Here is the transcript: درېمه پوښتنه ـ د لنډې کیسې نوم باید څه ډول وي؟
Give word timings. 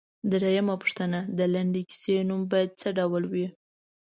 درېمه 0.31 0.75
پوښتنه 0.81 1.19
ـ 1.27 1.35
د 1.37 1.39
لنډې 1.53 1.81
کیسې 1.89 2.15
نوم 2.29 2.41
باید 2.51 2.71
څه 2.81 2.87
ډول 2.97 3.23
وي؟ 3.31 3.47